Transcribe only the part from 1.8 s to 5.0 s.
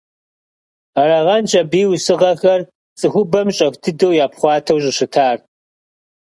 и усыгъэхэр цӀыхубэм щӀэх дыдэ япхъуатэу